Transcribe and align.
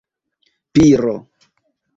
piro 0.73 1.15